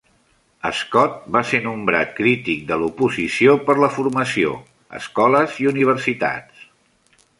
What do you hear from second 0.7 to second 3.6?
Scott va ser nombrat crític de l'oposició